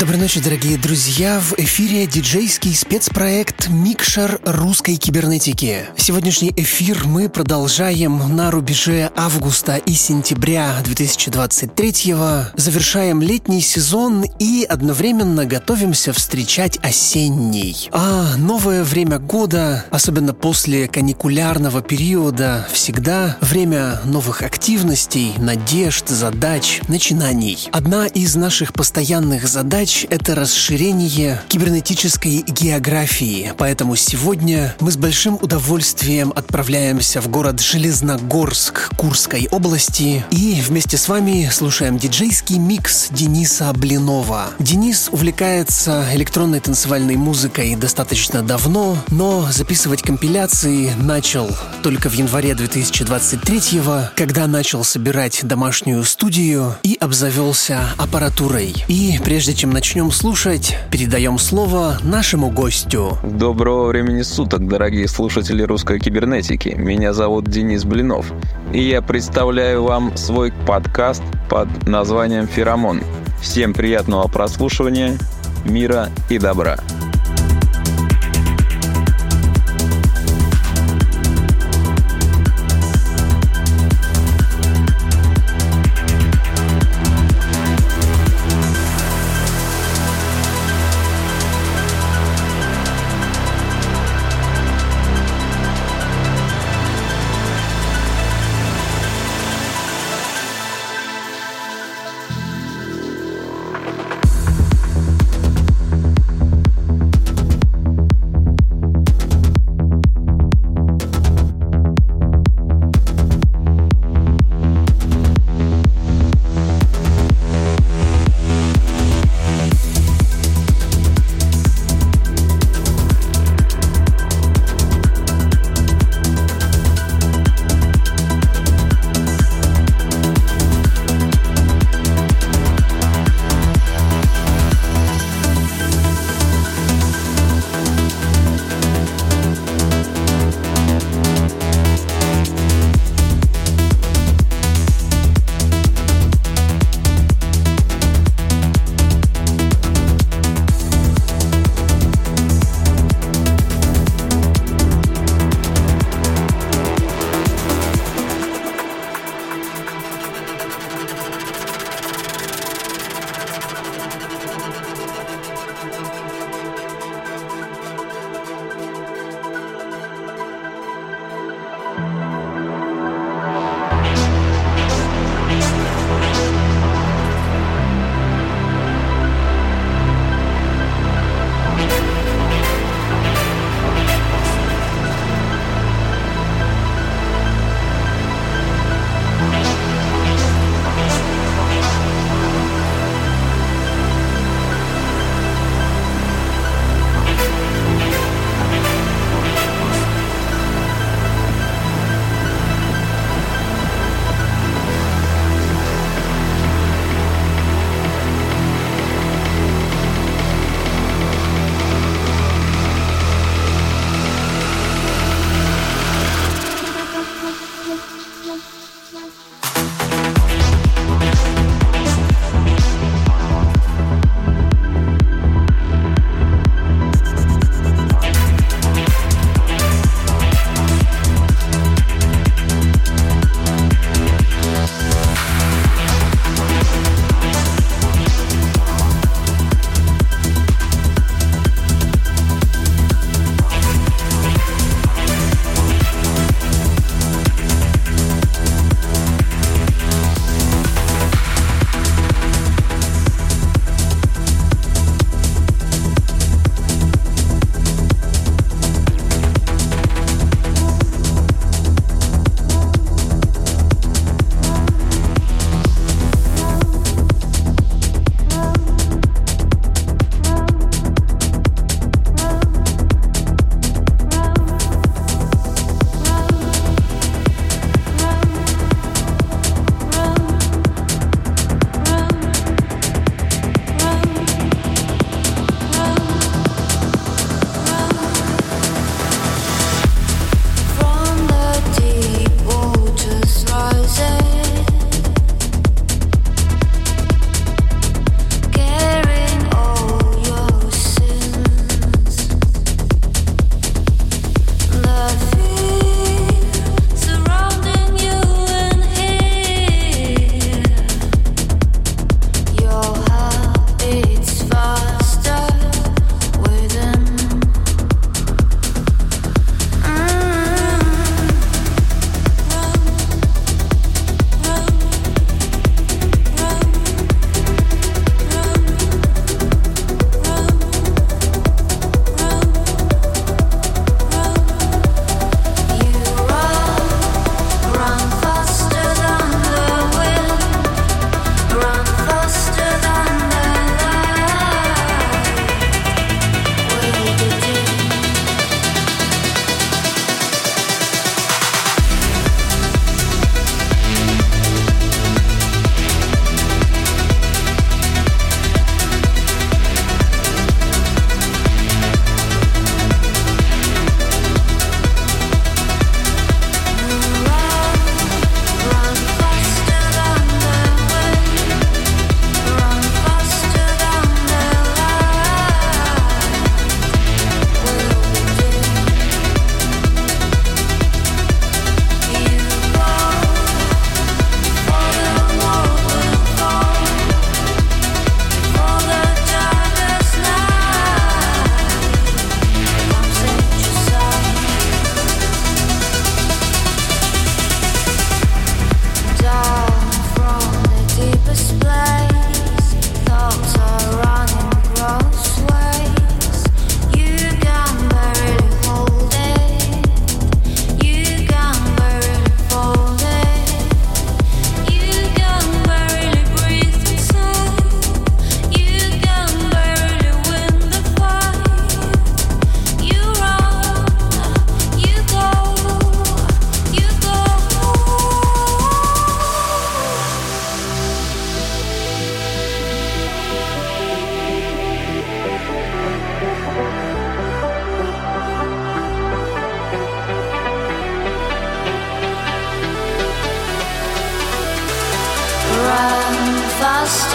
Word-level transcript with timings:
Доброй 0.00 0.18
ночи, 0.18 0.40
дорогие 0.40 0.78
друзья! 0.78 1.38
В 1.40 1.58
эфире 1.58 2.06
диджейский 2.06 2.74
спецпроект 2.74 3.68
«Микшер 3.68 4.40
русской 4.46 4.96
кибернетики». 4.96 5.80
Сегодняшний 5.94 6.54
эфир 6.56 7.02
мы 7.04 7.28
продолжаем 7.28 8.34
на 8.34 8.50
рубеже 8.50 9.10
августа 9.14 9.76
и 9.76 9.92
сентября 9.92 10.74
2023-го, 10.82 12.50
завершаем 12.56 13.20
летний 13.20 13.60
сезон 13.60 14.24
и 14.38 14.64
одновременно 14.66 15.44
готовимся 15.44 16.14
встречать 16.14 16.78
осенний. 16.78 17.90
А 17.92 18.36
новое 18.38 18.84
время 18.84 19.18
года, 19.18 19.84
особенно 19.90 20.32
после 20.32 20.88
каникулярного 20.88 21.82
периода, 21.82 22.66
всегда 22.72 23.36
время 23.42 24.00
новых 24.06 24.40
активностей, 24.40 25.34
надежд, 25.36 26.08
задач, 26.08 26.80
начинаний. 26.88 27.68
Одна 27.70 28.06
из 28.06 28.34
наших 28.34 28.72
постоянных 28.72 29.46
задач 29.46 29.89
задач— 29.90 30.06
это 30.10 30.34
расширение 30.34 31.42
кибернетической 31.48 32.44
географии. 32.46 33.52
Поэтому 33.58 33.96
сегодня 33.96 34.74
мы 34.80 34.90
с 34.90 34.96
большим 34.96 35.38
удовольствием 35.40 36.32
отправляемся 36.34 37.20
в 37.20 37.28
город 37.28 37.60
Железногорск 37.60 38.90
Курской 38.96 39.48
области 39.50 40.24
и 40.30 40.60
вместе 40.66 40.96
с 40.96 41.08
вами 41.08 41.48
слушаем 41.52 41.98
диджейский 41.98 42.58
микс 42.58 43.08
Дениса 43.10 43.72
Блинова. 43.72 44.50
Денис 44.58 45.08
увлекается 45.10 46.06
электронной 46.14 46.60
танцевальной 46.60 47.16
музыкой 47.16 47.74
достаточно 47.74 48.42
давно, 48.42 48.96
но 49.08 49.48
записывать 49.50 50.02
компиляции 50.02 50.92
начал 50.98 51.50
только 51.82 52.08
в 52.08 52.14
январе 52.14 52.54
2023 52.54 53.60
когда 54.14 54.46
начал 54.46 54.84
собирать 54.84 55.40
домашнюю 55.42 56.04
студию 56.04 56.76
и 56.82 56.96
обзавелся 57.00 57.90
аппаратурой. 57.98 58.74
И 58.88 59.18
прежде 59.24 59.54
чем 59.54 59.72
начнем 59.80 60.10
слушать, 60.10 60.76
передаем 60.90 61.38
слово 61.38 61.96
нашему 62.02 62.50
гостю. 62.50 63.16
Доброго 63.22 63.86
времени 63.86 64.20
суток, 64.20 64.68
дорогие 64.68 65.08
слушатели 65.08 65.62
русской 65.62 65.98
кибернетики. 65.98 66.68
Меня 66.68 67.14
зовут 67.14 67.46
Денис 67.46 67.84
Блинов. 67.84 68.30
И 68.74 68.82
я 68.82 69.00
представляю 69.00 69.84
вам 69.84 70.14
свой 70.18 70.52
подкаст 70.66 71.22
под 71.48 71.86
названием 71.86 72.46
«Феромон». 72.46 73.00
Всем 73.40 73.72
приятного 73.72 74.28
прослушивания, 74.28 75.16
мира 75.64 76.10
и 76.28 76.38
добра. 76.38 76.76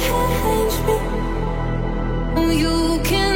change 0.00 0.76
me. 0.86 0.96
You 2.60 3.00
can. 3.04 3.33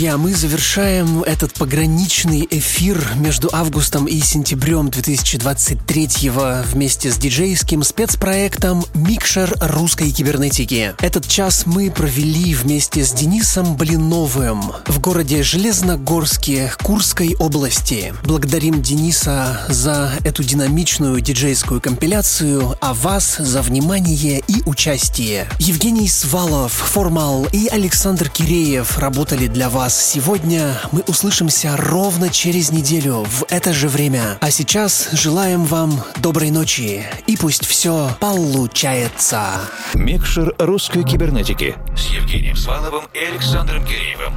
Друзья, 0.00 0.16
мы 0.16 0.34
завершаем 0.34 1.22
этот 1.24 1.52
пограничный 1.52 2.48
эфир 2.50 3.06
между 3.16 3.50
августом 3.52 4.06
и 4.06 4.18
сентябрем 4.20 4.88
2023 4.88 6.30
вместе 6.72 7.10
с 7.10 7.18
диджейским 7.18 7.82
спецпроектом 7.82 8.82
«Микшер 8.94 9.54
русской 9.60 10.10
кибернетики». 10.10 10.94
Этот 11.00 11.28
час 11.28 11.64
мы 11.66 11.90
провели 11.90 12.54
вместе 12.54 13.04
с 13.04 13.12
Денисом 13.12 13.76
Блиновым 13.76 14.72
в 14.86 15.00
городе 15.00 15.42
Железногорске 15.42 16.72
Курской 16.82 17.36
области. 17.38 18.14
Благодарим 18.24 18.80
Дениса 18.80 19.66
за 19.68 20.12
эту 20.24 20.42
динамичную 20.42 21.20
диджейскую 21.20 21.82
компиляцию, 21.82 22.74
а 22.80 22.94
вас 22.94 23.36
за 23.36 23.60
внимание 23.60 24.42
и 24.48 24.62
участие. 24.64 25.46
Евгений 25.58 26.08
Свалов, 26.08 26.72
Формал 26.72 27.46
и 27.52 27.68
Александр 27.68 28.30
Киреев 28.30 28.96
работали 28.96 29.46
для 29.46 29.68
вас 29.68 29.89
сегодня. 29.94 30.80
Мы 30.92 31.02
услышимся 31.06 31.76
ровно 31.76 32.30
через 32.30 32.70
неделю 32.70 33.24
в 33.24 33.44
это 33.48 33.72
же 33.72 33.88
время. 33.88 34.38
А 34.40 34.50
сейчас 34.50 35.10
желаем 35.12 35.64
вам 35.64 36.02
доброй 36.18 36.50
ночи 36.50 37.04
и 37.26 37.36
пусть 37.36 37.66
все 37.66 38.10
получается. 38.20 39.42
Микшер 39.94 40.54
русской 40.58 41.02
кибернетики 41.02 41.76
с 41.96 42.06
Евгением 42.06 42.56
Сваловым 42.56 43.04
и 43.12 43.18
Александром 43.18 43.84
Киреевым. 43.84 44.34